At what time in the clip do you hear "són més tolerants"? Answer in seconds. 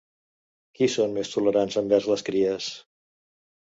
0.95-1.79